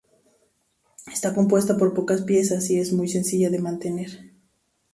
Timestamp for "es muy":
2.79-3.07